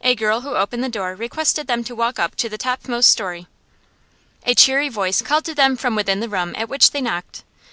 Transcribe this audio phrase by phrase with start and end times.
[0.00, 3.46] A girl who opened the door requested them to walk up to the topmost storey.
[4.44, 7.44] A cheery voice called to them from within the room at which they knocked.